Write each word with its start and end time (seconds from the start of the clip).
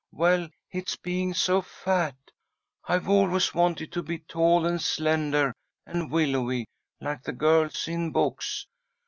"Well, 0.11 0.49
it's 0.71 0.95
being 0.95 1.35
so 1.35 1.61
fat! 1.61 2.15
I've 2.85 3.07
always 3.07 3.53
wanted 3.53 3.91
to 3.91 4.01
be 4.01 4.17
tall 4.17 4.65
and 4.65 4.81
slender 4.81 5.53
and 5.85 6.09
willowy, 6.09 6.65
like 6.99 7.21
the 7.21 7.33
girls 7.33 7.87
in 7.87 8.09
books. 8.11 8.65